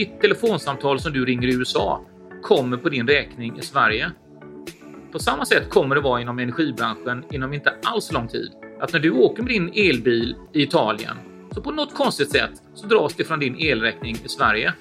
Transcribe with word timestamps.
ditt 0.00 0.20
telefonsamtal 0.20 1.00
som 1.00 1.12
du 1.12 1.24
ringer 1.24 1.48
i 1.48 1.54
USA 1.54 2.04
kommer 2.42 2.76
på 2.76 2.88
din 2.88 3.08
räkning 3.08 3.58
i 3.58 3.62
Sverige. 3.62 4.10
På 5.12 5.18
samma 5.18 5.44
sätt 5.44 5.70
kommer 5.70 5.94
det 5.94 6.00
vara 6.00 6.20
inom 6.20 6.38
energibranschen 6.38 7.24
inom 7.30 7.52
inte 7.52 7.74
alls 7.82 8.12
lång 8.12 8.28
tid. 8.28 8.50
Att 8.80 8.92
när 8.92 9.00
du 9.00 9.10
åker 9.10 9.42
med 9.42 9.52
din 9.52 9.68
elbil 9.68 10.36
i 10.52 10.62
Italien 10.62 11.16
så 11.54 11.62
på 11.62 11.70
något 11.70 11.94
konstigt 11.94 12.30
sätt 12.30 12.50
så 12.74 12.86
dras 12.86 13.14
det 13.14 13.24
från 13.24 13.40
din 13.40 13.56
elräkning 13.58 14.16
i 14.24 14.28
Sverige. 14.28 14.74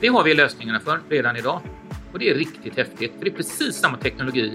Det 0.00 0.08
har 0.08 0.24
vi 0.24 0.34
lösningarna 0.34 0.80
för 0.80 1.00
redan 1.08 1.36
idag. 1.36 1.60
Och 2.12 2.18
det 2.18 2.30
är 2.30 2.34
riktigt 2.34 2.76
häftigt, 2.76 3.12
för 3.18 3.24
det 3.24 3.30
är 3.30 3.36
precis 3.36 3.76
samma 3.76 3.96
teknologi 3.96 4.54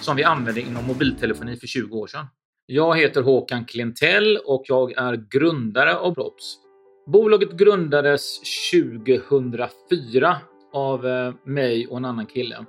som 0.00 0.16
vi 0.16 0.24
använde 0.24 0.60
inom 0.60 0.86
mobiltelefoni 0.86 1.56
för 1.56 1.66
20 1.66 1.98
år 1.98 2.06
sedan. 2.06 2.26
Jag 2.66 2.98
heter 2.98 3.22
Håkan 3.22 3.64
Klintell 3.64 4.38
och 4.46 4.62
jag 4.66 4.92
är 4.92 5.24
grundare 5.30 5.96
av 5.96 6.14
Props. 6.14 6.67
Bolaget 7.08 7.52
grundades 7.52 8.40
2004 8.72 10.36
av 10.72 11.06
eh, 11.06 11.34
mig 11.44 11.86
och 11.86 11.96
en 11.96 12.04
annan 12.04 12.26
kille. 12.26 12.66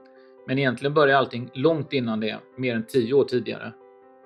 Men 0.48 0.60
egentligen 0.60 0.94
började 0.94 1.20
allting 1.20 1.50
långt 1.54 1.94
innan 1.94 2.20
det, 2.20 2.40
mer 2.58 2.76
än 2.76 2.86
10 2.86 3.14
år 3.14 3.24
tidigare. 3.24 3.74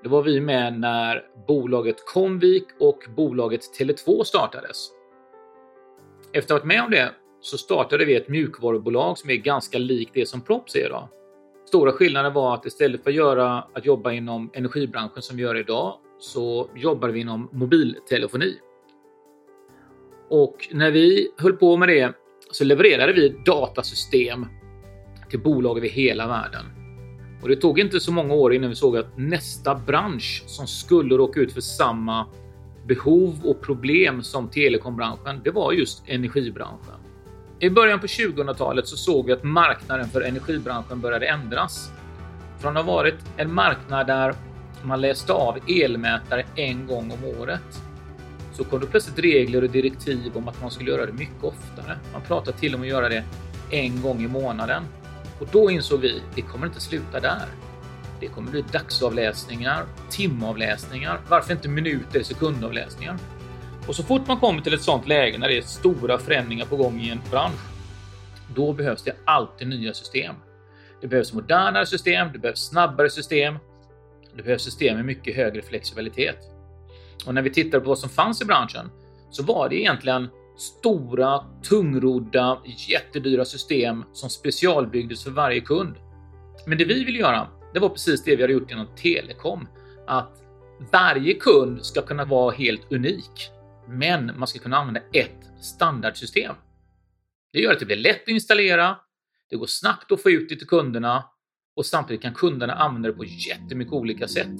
Då 0.03 0.09
var 0.09 0.23
vi 0.23 0.41
med 0.41 0.79
när 0.79 1.23
bolaget 1.47 1.95
Comvik 2.05 2.63
och 2.79 2.99
bolaget 3.15 3.61
Tele2 3.79 4.23
startades. 4.23 4.89
Efter 6.33 6.55
att 6.55 6.61
ha 6.61 6.67
varit 6.67 6.75
med 6.75 6.83
om 6.83 6.91
det 6.91 7.11
så 7.41 7.57
startade 7.57 8.05
vi 8.05 8.15
ett 8.15 8.29
mjukvarubolag 8.29 9.17
som 9.17 9.29
är 9.29 9.35
ganska 9.35 9.77
likt 9.77 10.11
det 10.13 10.25
som 10.25 10.41
Props 10.41 10.75
är 10.75 10.85
idag. 10.85 11.07
Stora 11.67 11.91
skillnaden 11.91 12.33
var 12.33 12.53
att 12.53 12.65
istället 12.65 13.03
för 13.03 13.09
att, 13.09 13.15
göra, 13.15 13.63
att 13.73 13.85
jobba 13.85 14.11
inom 14.11 14.49
energibranschen 14.53 15.21
som 15.21 15.37
vi 15.37 15.43
gör 15.43 15.55
idag 15.55 15.97
så 16.19 16.69
jobbar 16.75 17.09
vi 17.09 17.19
inom 17.19 17.49
mobiltelefoni. 17.51 18.59
Och 20.35 20.69
när 20.71 20.91
vi 20.91 21.31
höll 21.37 21.53
på 21.53 21.77
med 21.77 21.87
det 21.87 22.13
så 22.51 22.63
levererade 22.63 23.13
vi 23.13 23.29
datasystem 23.45 24.45
till 25.29 25.39
bolag 25.39 25.77
över 25.77 25.87
hela 25.87 26.27
världen. 26.27 26.65
Och 27.41 27.49
det 27.49 27.55
tog 27.55 27.79
inte 27.79 27.99
så 27.99 28.11
många 28.11 28.33
år 28.33 28.53
innan 28.53 28.69
vi 28.69 28.75
såg 28.75 28.97
att 28.97 29.17
nästa 29.17 29.75
bransch 29.75 30.43
som 30.47 30.67
skulle 30.67 31.15
råka 31.15 31.39
ut 31.39 31.53
för 31.53 31.61
samma 31.61 32.27
behov 32.85 33.41
och 33.43 33.61
problem 33.61 34.23
som 34.23 34.49
telekombranschen, 34.49 35.41
det 35.43 35.51
var 35.51 35.71
just 35.71 36.03
energibranschen. 36.07 36.99
I 37.59 37.69
början 37.69 37.99
på 37.99 38.07
2000-talet 38.07 38.87
så 38.87 38.97
såg 38.97 39.25
vi 39.25 39.33
att 39.33 39.43
marknaden 39.43 40.09
för 40.09 40.21
energibranschen 40.21 41.01
började 41.01 41.27
ändras. 41.27 41.91
Från 42.59 42.77
att 42.77 42.85
ha 42.85 42.93
varit 42.93 43.15
en 43.37 43.53
marknad 43.53 44.07
där 44.07 44.35
man 44.83 45.01
läste 45.01 45.33
av 45.33 45.57
elmätare 45.67 46.45
en 46.55 46.87
gång 46.87 47.11
om 47.11 47.41
året 47.41 47.92
så 48.53 48.63
kom 48.63 48.79
det 48.79 48.87
plötsligt 48.87 49.19
regler 49.19 49.63
och 49.63 49.69
direktiv 49.69 50.31
om 50.37 50.47
att 50.47 50.61
man 50.61 50.71
skulle 50.71 50.91
göra 50.91 51.05
det 51.05 51.13
mycket 51.13 51.43
oftare. 51.43 51.97
Man 52.13 52.21
pratade 52.21 52.57
till 52.57 52.75
om 52.75 52.81
att 52.81 52.87
göra 52.87 53.09
det 53.09 53.23
en 53.71 54.01
gång 54.01 54.23
i 54.23 54.27
månaden. 54.27 54.83
Och 55.39 55.47
då 55.51 55.71
insåg 55.71 55.99
vi, 55.99 56.21
det 56.35 56.41
kommer 56.41 56.67
inte 56.67 56.81
sluta 56.81 57.19
där. 57.19 57.45
Det 58.19 58.27
kommer 58.27 58.51
bli 58.51 58.63
dagsavläsningar, 58.71 59.85
timavläsningar, 60.09 61.19
varför 61.29 61.53
inte 61.53 61.69
minuter, 61.69 62.23
sekundavläsningar? 62.23 63.17
Och 63.87 63.95
så 63.95 64.03
fort 64.03 64.27
man 64.27 64.39
kommer 64.39 64.61
till 64.61 64.73
ett 64.73 64.81
sånt 64.81 65.07
läge 65.07 65.37
när 65.37 65.47
det 65.47 65.57
är 65.57 65.61
stora 65.61 66.17
förändringar 66.17 66.65
på 66.65 66.75
gång 66.75 67.01
i 67.01 67.09
en 67.09 67.21
bransch, 67.31 67.61
då 68.55 68.73
behövs 68.73 69.03
det 69.03 69.15
alltid 69.25 69.67
nya 69.67 69.93
system. 69.93 70.35
Det 71.01 71.07
behövs 71.07 71.33
modernare 71.33 71.85
system, 71.85 72.29
det 72.33 72.39
behövs 72.39 72.67
snabbare 72.67 73.09
system, 73.09 73.55
det 74.35 74.43
behövs 74.43 74.63
system 74.63 74.95
med 74.95 75.05
mycket 75.05 75.35
högre 75.35 75.61
flexibilitet. 75.61 76.52
Och 77.25 77.33
när 77.33 77.41
vi 77.41 77.49
tittar 77.49 77.79
på 77.79 77.89
vad 77.89 77.99
som 77.99 78.09
fanns 78.09 78.41
i 78.41 78.45
branschen 78.45 78.89
så 79.29 79.43
var 79.43 79.69
det 79.69 79.75
egentligen 79.75 80.29
stora, 80.57 81.45
tungrodda, 81.69 82.61
jättedyra 82.89 83.45
system 83.45 84.03
som 84.13 84.29
specialbyggdes 84.29 85.23
för 85.23 85.31
varje 85.31 85.61
kund. 85.61 85.95
Men 86.67 86.77
det 86.77 86.85
vi 86.85 87.03
vill 87.03 87.15
göra, 87.15 87.47
det 87.73 87.79
var 87.79 87.89
precis 87.89 88.23
det 88.23 88.35
vi 88.35 88.41
hade 88.41 88.53
gjort 88.53 88.71
inom 88.71 88.87
telekom. 88.95 89.67
Att 90.07 90.43
varje 90.91 91.33
kund 91.33 91.85
ska 91.85 92.01
kunna 92.01 92.25
vara 92.25 92.55
helt 92.55 92.91
unik. 92.91 93.49
Men 93.87 94.31
man 94.39 94.47
ska 94.47 94.59
kunna 94.59 94.77
använda 94.77 95.01
ett 95.13 95.39
standardsystem. 95.61 96.55
Det 97.53 97.59
gör 97.59 97.71
att 97.71 97.79
det 97.79 97.85
blir 97.85 97.95
lätt 97.95 98.21
att 98.21 98.27
installera, 98.27 98.97
det 99.49 99.55
går 99.55 99.67
snabbt 99.67 100.11
att 100.11 100.21
få 100.21 100.29
ut 100.29 100.49
det 100.49 100.55
till 100.55 100.67
kunderna 100.67 101.23
och 101.75 101.85
samtidigt 101.85 102.21
kan 102.21 102.33
kunderna 102.33 102.73
använda 102.73 103.09
det 103.09 103.15
på 103.15 103.25
jättemycket 103.25 103.93
olika 103.93 104.27
sätt. 104.27 104.57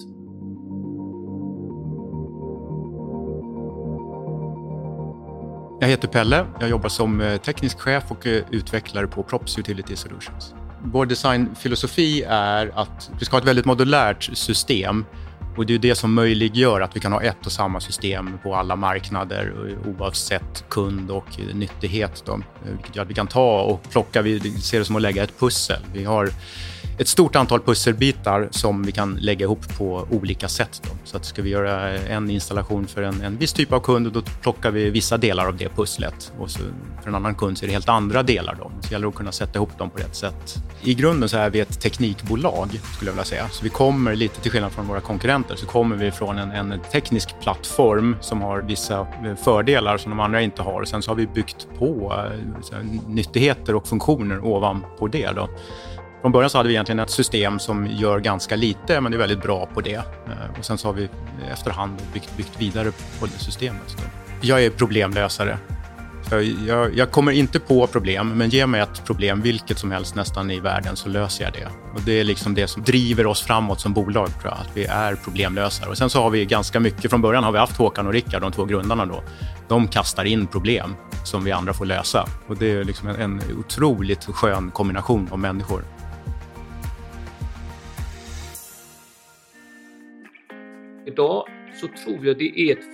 Jag 5.84 5.88
heter 5.90 6.08
Pelle. 6.08 6.46
Jag 6.60 6.70
jobbar 6.70 6.90
som 6.90 7.22
eh, 7.22 7.38
teknisk 7.38 7.80
chef 7.80 8.04
och 8.08 8.28
eh, 8.28 8.44
utvecklare 8.52 9.08
på 9.08 9.24
Props 9.24 9.60
Utility 9.60 9.96
Solutions. 9.96 10.54
Vår 10.84 11.06
designfilosofi 11.06 12.24
är 12.28 12.72
att 12.76 13.12
vi 13.20 13.26
ska 13.26 13.36
ha 13.36 13.42
ett 13.42 13.48
väldigt 13.48 13.66
modulärt 13.66 14.24
system 14.34 15.06
och 15.58 15.66
det 15.66 15.74
är 15.74 15.80
det 15.80 15.96
som 15.96 16.14
möjliggör 16.14 16.82
att 16.82 16.96
vi 16.96 17.00
kan 17.00 17.12
ha 17.12 17.22
ett 17.22 17.46
och 17.46 17.52
samma 17.52 17.80
system 17.80 18.40
på 18.44 18.56
alla 18.56 18.76
marknader 18.76 19.54
eh, 19.68 19.90
oavsett 19.90 20.70
kund 20.70 21.12
och 21.12 21.40
nyttighet. 21.54 22.24
Då. 22.26 22.40
Vilket 22.72 22.96
gör 22.96 23.04
att 23.04 23.10
vi 23.10 23.14
kan 23.14 23.28
ta 23.28 23.62
och 23.62 23.92
plocka, 23.92 24.22
vi 24.22 24.40
ser 24.40 24.80
det 24.80 24.86
som 24.86 24.96
att 24.96 25.02
lägga 25.02 25.24
ett 25.24 25.40
pussel. 25.40 25.80
Vi 25.94 26.04
har 26.04 26.30
ett 26.98 27.08
stort 27.08 27.36
antal 27.36 27.60
pusselbitar 27.60 28.48
som 28.52 28.84
vi 28.84 28.92
kan 28.92 29.16
lägga 29.16 29.44
ihop 29.44 29.78
på 29.78 30.08
olika 30.12 30.48
sätt. 30.48 30.82
Då. 30.84 30.90
Så 31.04 31.18
att 31.18 31.26
ska 31.26 31.42
vi 31.42 31.50
göra 31.50 31.90
en 31.90 32.30
installation 32.30 32.88
för 32.88 33.04
en, 33.04 33.22
en 33.22 33.38
viss 33.38 33.54
typ 33.54 33.74
av 33.74 33.80
kund, 33.80 34.12
då 34.12 34.22
plockar 34.42 34.72
vi 34.72 34.90
vissa 34.90 35.18
delar 35.18 35.48
av 35.48 35.58
det 35.58 35.70
pusslet. 35.70 36.34
Och 36.40 36.52
så 36.52 36.60
för 37.02 37.10
en 37.10 37.16
annan 37.16 37.36
kund 37.36 37.58
så 37.58 37.66
är 37.66 37.68
det 37.68 37.74
helt 37.74 37.90
andra 37.90 38.24
delar. 38.24 38.56
Då. 38.56 38.64
Så 38.64 38.88
det 38.90 38.92
gäller 38.92 39.08
att 39.08 39.16
kunna 39.16 39.32
sätta 39.32 39.60
ihop 39.60 39.78
dem 39.78 39.90
på 39.90 39.98
rätt 39.98 40.16
sätt. 40.16 40.56
I 40.84 40.94
grunden 40.94 41.30
så 41.30 41.38
är 41.38 41.50
vi 41.50 41.60
ett 41.60 41.82
teknikbolag, 41.82 42.68
skulle 42.96 43.10
jag 43.10 43.14
vilja 43.14 43.26
säga. 43.26 43.50
Så 43.50 43.64
vi 43.64 43.70
kommer, 43.70 44.16
lite 44.16 44.42
till 44.42 44.52
skillnad 44.52 44.72
från 44.72 44.88
våra 44.88 45.00
konkurrenter, 45.00 45.56
så 45.56 45.66
kommer 45.66 45.96
vi 45.96 46.12
från 46.12 46.38
en, 46.38 46.52
en 46.52 46.80
teknisk 46.92 47.36
plattform 47.42 48.16
som 48.22 48.42
har 48.42 48.62
vissa 48.62 49.00
eh, 49.00 49.36
fördelar 49.44 49.98
som 49.98 50.10
de 50.10 50.20
andra 50.20 50.42
inte 50.42 50.62
har. 50.62 50.86
Sen 50.86 51.02
så 51.02 51.12
har 51.12 51.16
vi 51.16 51.28
byggt 51.28 51.68
på 51.80 52.14
eh, 52.14 52.62
så 52.62 52.76
här, 52.76 52.86
nyttigheter 53.08 53.76
och 53.76 53.88
funktioner 53.88 54.46
ovanpå 54.46 55.08
det. 55.08 55.32
Då. 55.36 55.50
Från 56.24 56.32
början 56.32 56.50
så 56.50 56.58
hade 56.58 56.68
vi 56.68 56.76
egentligen 56.76 57.00
ett 57.00 57.10
system 57.10 57.60
som 57.60 57.88
gör 57.88 58.20
ganska 58.20 58.56
lite, 58.56 59.02
men 59.02 59.12
det 59.12 59.16
är 59.16 59.20
väldigt 59.20 59.42
bra 59.42 59.66
på 59.66 59.82
det. 59.82 59.96
Eh, 59.96 60.60
och 60.60 60.66
sen 60.66 60.78
så 60.78 60.88
har 60.88 60.94
vi 60.94 61.10
efterhand 61.52 62.02
byggt, 62.14 62.38
byggt 62.38 62.62
vidare 62.62 62.92
på 63.20 63.26
det 63.26 63.40
systemet. 63.40 63.98
Jag 64.42 64.64
är 64.64 64.70
problemlösare. 64.70 65.58
Jag, 66.32 66.44
jag, 66.44 66.98
jag, 66.98 67.12
kommer 67.12 67.32
inte 67.32 67.60
på 67.60 67.88
problem, 67.88 68.30
men 68.30 68.50
ge 68.50 68.68
mig 68.68 68.82
ett 68.82 69.06
problem, 69.06 69.42
vilket 69.42 69.80
som 69.80 69.92
helst 69.92 70.16
nästan 70.16 70.52
i 70.52 70.60
världen, 70.60 70.96
så 70.96 71.10
löser 71.10 71.44
jag 71.44 71.54
det. 71.54 71.68
Och 71.96 72.02
Det 72.06 72.20
är 72.20 72.24
liksom 72.24 72.54
det 72.54 72.68
som 72.68 72.84
driver 72.84 73.28
oss 73.28 73.42
framåt 73.42 73.80
som 73.80 73.94
bolag, 73.94 74.28
tror 74.28 74.54
jag, 74.54 74.54
att 74.54 74.78
vi 74.78 74.86
är 74.86 75.16
problemlösare. 75.16 75.90
Och 75.90 75.98
sen 75.98 76.10
så 76.10 76.22
har 76.22 76.30
vi 76.30 76.46
ganska 76.46 76.80
mycket, 76.80 77.10
från 77.10 77.22
början 77.22 77.44
har 77.44 77.52
vi 77.52 77.58
haft 77.58 77.78
Håkan 77.78 78.08
och 78.08 78.14
Rickard, 78.14 78.42
de 78.42 78.52
två 78.52 78.66
grundarna 78.66 79.06
då. 79.06 79.24
De 79.68 79.88
kastar 79.88 80.26
in 80.26 80.48
problem 80.48 80.96
som 81.24 81.44
vi 81.44 81.52
andra 81.52 81.74
får 81.74 81.86
lösa. 81.86 82.26
Och 82.48 82.58
Det 82.58 82.72
är 82.72 82.84
liksom 82.84 83.08
en, 83.08 83.16
en 83.16 83.42
otroligt 83.60 84.26
skön 84.26 84.72
kombination 84.72 85.30
av 85.32 85.40
människor. 85.40 85.84
Idag 91.14 91.48
så 91.82 91.88
tror 91.88 92.26
jag 92.26 92.38
det 92.38 92.60
är 92.60 92.78
ett 92.78 92.86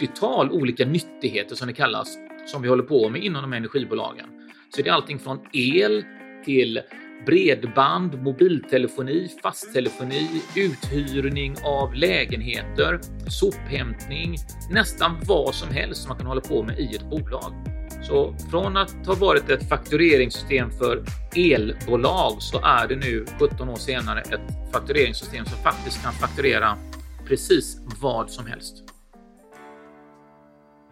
40-tal 0.00 0.50
olika 0.50 0.84
nyttigheter 0.84 1.56
som 1.56 1.66
det 1.66 1.72
kallas 1.74 2.18
som 2.46 2.62
vi 2.62 2.68
håller 2.68 2.82
på 2.82 3.08
med 3.08 3.24
inom 3.24 3.42
de 3.42 3.52
här 3.52 3.58
energibolagen. 3.58 4.26
Så 4.74 4.82
det 4.82 4.88
är 4.88 4.92
allting 4.92 5.18
från 5.18 5.40
el 5.52 6.04
till 6.44 6.80
bredband, 7.26 8.22
mobiltelefoni, 8.22 9.28
fasttelefoni, 9.42 10.28
uthyrning 10.56 11.54
av 11.64 11.94
lägenheter, 11.94 13.00
sophämtning, 13.28 14.36
nästan 14.70 15.16
vad 15.26 15.54
som 15.54 15.68
helst 15.68 16.02
som 16.02 16.08
man 16.08 16.18
kan 16.18 16.26
hålla 16.26 16.40
på 16.40 16.62
med 16.62 16.78
i 16.78 16.94
ett 16.94 17.10
bolag. 17.10 17.52
Så 18.02 18.34
från 18.50 18.76
att 18.76 19.06
ha 19.06 19.14
varit 19.14 19.50
ett 19.50 19.68
faktureringssystem 19.68 20.70
för 20.70 21.04
elbolag 21.36 22.42
så 22.42 22.60
är 22.64 22.88
det 22.88 22.96
nu 22.96 23.26
17 23.38 23.68
år 23.68 23.76
senare 23.76 24.20
ett 24.20 24.72
faktureringssystem 24.72 25.44
som 25.44 25.58
faktiskt 25.62 26.02
kan 26.02 26.12
fakturera 26.12 26.76
precis 27.28 27.76
vad 28.00 28.30
som 28.30 28.46
helst. 28.46 28.74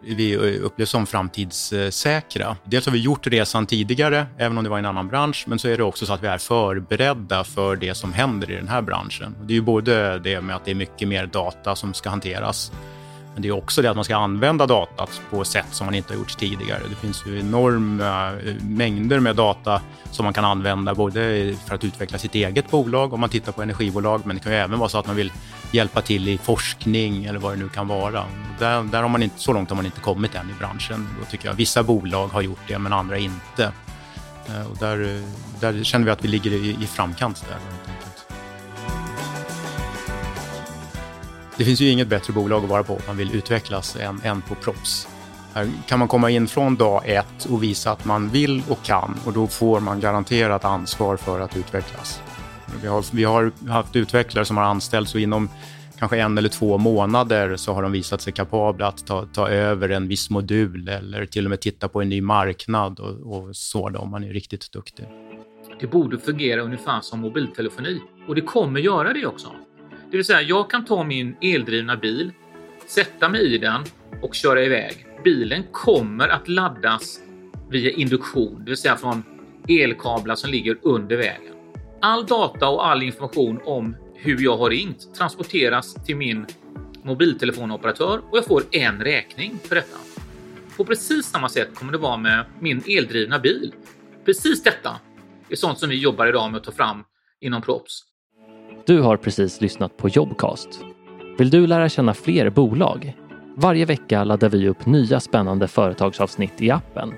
Vi 0.03 0.37
upplevs 0.37 0.89
som 0.89 1.05
framtidssäkra. 1.05 2.57
Dels 2.63 2.85
har 2.85 2.93
vi 2.93 2.99
gjort 2.99 3.27
resan 3.27 3.65
tidigare, 3.65 4.25
även 4.37 4.57
om 4.57 4.63
det 4.63 4.69
var 4.69 4.77
i 4.77 4.79
en 4.79 4.85
annan 4.85 5.07
bransch, 5.07 5.45
men 5.47 5.59
så 5.59 5.67
är 5.67 5.77
det 5.77 5.83
också 5.83 6.05
så 6.05 6.13
att 6.13 6.23
vi 6.23 6.27
är 6.27 6.37
förberedda 6.37 7.43
för 7.43 7.75
det 7.75 7.95
som 7.95 8.13
händer 8.13 8.51
i 8.51 8.55
den 8.55 8.67
här 8.67 8.81
branschen. 8.81 9.35
Det 9.41 9.53
är 9.53 9.55
ju 9.55 9.61
både 9.61 10.19
det 10.19 10.41
med 10.41 10.55
att 10.55 10.65
det 10.65 10.71
är 10.71 10.75
mycket 10.75 11.07
mer 11.07 11.25
data 11.25 11.75
som 11.75 11.93
ska 11.93 12.09
hanteras, 12.09 12.71
men 13.37 13.41
det 13.41 13.47
är 13.47 13.51
också 13.51 13.81
det 13.81 13.89
att 13.89 13.95
man 13.95 14.05
ska 14.05 14.15
använda 14.15 14.65
datat 14.65 15.21
på 15.29 15.43
sätt 15.43 15.65
som 15.71 15.85
man 15.85 15.95
inte 15.95 16.13
har 16.13 16.17
gjort 16.17 16.37
tidigare. 16.37 16.81
Det 16.89 16.95
finns 16.95 17.23
ju 17.25 17.39
enorma 17.39 18.31
eh, 18.31 18.55
mängder 18.63 19.19
med 19.19 19.35
data 19.35 19.81
som 20.11 20.23
man 20.23 20.33
kan 20.33 20.45
använda 20.45 20.95
både 20.95 21.53
för 21.65 21.75
att 21.75 21.83
utveckla 21.83 22.17
sitt 22.17 22.35
eget 22.35 22.71
bolag 22.71 23.13
om 23.13 23.19
man 23.19 23.29
tittar 23.29 23.51
på 23.51 23.61
energibolag, 23.61 24.21
men 24.25 24.35
det 24.35 24.43
kan 24.43 24.51
ju 24.51 24.57
även 24.57 24.79
vara 24.79 24.89
så 24.89 24.97
att 24.97 25.07
man 25.07 25.15
vill 25.15 25.31
hjälpa 25.71 26.01
till 26.01 26.27
i 26.27 26.37
forskning 26.37 27.25
eller 27.25 27.39
vad 27.39 27.53
det 27.53 27.57
nu 27.57 27.69
kan 27.69 27.87
vara. 27.87 28.23
Där, 28.59 28.83
där 28.83 29.01
har 29.01 29.09
man 29.09 29.23
inte, 29.23 29.39
så 29.39 29.53
långt 29.53 29.69
har 29.69 29.75
man 29.75 29.85
inte 29.85 30.01
kommit 30.01 30.35
än 30.35 30.49
i 30.49 30.53
branschen. 30.59 31.07
Då 31.19 31.25
tycker 31.25 31.47
jag 31.47 31.53
vissa 31.53 31.83
bolag 31.83 32.27
har 32.27 32.41
gjort 32.41 32.67
det, 32.67 32.79
men 32.79 32.93
andra 32.93 33.17
inte. 33.17 33.71
Eh, 34.47 34.71
och 34.71 34.77
där, 34.77 35.15
eh, 35.15 35.23
där 35.59 35.83
känner 35.83 36.05
vi 36.05 36.11
att 36.11 36.23
vi 36.23 36.27
ligger 36.27 36.51
i, 36.51 36.77
i 36.81 36.87
framkant 36.87 37.45
där. 37.49 37.57
Det 41.57 41.65
finns 41.65 41.81
ju 41.81 41.89
inget 41.89 42.07
bättre 42.07 42.33
bolag 42.33 42.63
att 42.63 42.69
vara 42.69 42.83
på 42.83 42.93
om 42.93 43.01
man 43.07 43.17
vill 43.17 43.35
utvecklas 43.35 43.95
än, 43.95 44.21
än 44.23 44.41
på 44.41 44.55
Props. 44.55 45.07
Här 45.53 45.71
kan 45.87 45.99
man 45.99 46.07
komma 46.07 46.29
in 46.29 46.47
från 46.47 46.75
dag 46.75 47.01
ett 47.05 47.45
och 47.49 47.63
visa 47.63 47.91
att 47.91 48.05
man 48.05 48.29
vill 48.29 48.63
och 48.69 48.83
kan 48.83 49.15
och 49.25 49.33
då 49.33 49.47
får 49.47 49.79
man 49.79 49.99
garanterat 49.99 50.65
ansvar 50.65 51.17
för 51.17 51.39
att 51.39 51.57
utvecklas. 51.57 52.21
Vi 52.81 52.87
har, 52.87 53.03
vi 53.11 53.23
har 53.23 53.51
haft 53.67 53.95
utvecklare 53.95 54.45
som 54.45 54.57
har 54.57 54.63
anställts 54.63 55.15
och 55.15 55.21
inom 55.21 55.49
kanske 55.99 56.17
en 56.17 56.37
eller 56.37 56.49
två 56.49 56.77
månader 56.77 57.55
så 57.55 57.73
har 57.73 57.83
de 57.83 57.91
visat 57.91 58.21
sig 58.21 58.33
kapabla 58.33 58.87
att 58.87 59.07
ta, 59.07 59.25
ta 59.25 59.49
över 59.49 59.89
en 59.89 60.07
viss 60.07 60.29
modul 60.29 60.87
eller 60.87 61.25
till 61.25 61.45
och 61.45 61.49
med 61.49 61.61
titta 61.61 61.87
på 61.87 62.01
en 62.01 62.09
ny 62.09 62.21
marknad 62.21 62.99
och, 62.99 63.37
och 63.37 63.55
sådär 63.55 64.01
om 64.01 64.11
man 64.11 64.23
är 64.23 64.29
riktigt 64.29 64.71
duktig. 64.71 65.05
Det 65.79 65.87
borde 65.87 66.17
fungera 66.19 66.61
ungefär 66.61 67.01
som 67.01 67.19
mobiltelefoni 67.19 68.01
och 68.27 68.35
det 68.35 68.41
kommer 68.41 68.79
göra 68.79 69.13
det 69.13 69.25
också. 69.25 69.47
Det 70.11 70.17
vill 70.17 70.25
säga, 70.25 70.41
jag 70.41 70.69
kan 70.69 70.85
ta 70.85 71.03
min 71.03 71.35
eldrivna 71.41 71.95
bil, 71.95 72.31
sätta 72.87 73.29
mig 73.29 73.55
i 73.55 73.57
den 73.57 73.83
och 74.21 74.35
köra 74.35 74.63
iväg. 74.63 75.05
Bilen 75.23 75.63
kommer 75.71 76.27
att 76.27 76.47
laddas 76.47 77.19
via 77.69 77.91
induktion, 77.91 78.59
det 78.59 78.71
vill 78.71 78.77
säga 78.77 78.95
från 78.95 79.23
elkablar 79.67 80.35
som 80.35 80.49
ligger 80.51 80.77
under 80.81 81.17
vägen. 81.17 81.53
All 82.01 82.25
data 82.25 82.69
och 82.69 82.87
all 82.87 83.03
information 83.03 83.59
om 83.65 83.95
hur 84.15 84.41
jag 84.41 84.57
har 84.57 84.69
ringt 84.69 85.15
transporteras 85.15 85.93
till 85.93 86.15
min 86.15 86.45
mobiltelefonoperatör 87.03 88.21
och 88.31 88.37
jag 88.37 88.45
får 88.45 88.63
en 88.71 89.01
räkning 89.01 89.59
för 89.63 89.75
detta. 89.75 89.97
På 90.77 90.85
precis 90.85 91.25
samma 91.25 91.49
sätt 91.49 91.75
kommer 91.75 91.91
det 91.91 91.97
vara 91.97 92.17
med 92.17 92.45
min 92.59 92.83
eldrivna 92.87 93.39
bil. 93.39 93.73
Precis 94.25 94.63
detta 94.63 94.99
är 95.49 95.55
sånt 95.55 95.79
som 95.79 95.89
vi 95.89 95.95
jobbar 95.95 96.27
idag 96.27 96.51
med 96.51 96.57
att 96.57 96.63
ta 96.63 96.71
fram 96.71 97.03
inom 97.41 97.61
Props. 97.61 98.03
Du 98.87 99.01
har 99.01 99.17
precis 99.17 99.61
lyssnat 99.61 99.97
på 99.97 100.09
Jobcast. 100.09 100.69
Vill 101.37 101.49
du 101.49 101.67
lära 101.67 101.89
känna 101.89 102.13
fler 102.13 102.49
bolag? 102.49 103.15
Varje 103.55 103.85
vecka 103.85 104.23
laddar 104.23 104.49
vi 104.49 104.67
upp 104.67 104.85
nya 104.85 105.19
spännande 105.19 105.67
företagsavsnitt 105.67 106.61
i 106.61 106.71
appen. 106.71 107.13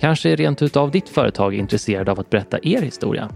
Kanske 0.00 0.30
är 0.30 0.36
rent 0.36 0.62
utav 0.62 0.90
ditt 0.90 1.08
företag 1.08 1.54
intresserad 1.54 2.08
av 2.08 2.20
att 2.20 2.30
berätta 2.30 2.58
er 2.62 2.82
historia? 2.82 3.30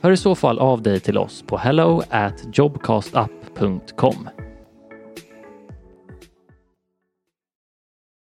Hör 0.00 0.10
i 0.10 0.16
så 0.16 0.34
fall 0.34 0.58
av 0.58 0.82
dig 0.82 1.00
till 1.00 1.18
oss 1.18 1.44
på 1.46 1.56
hello 1.56 2.02
at 2.10 2.56
jobcastapp.com 2.56 4.28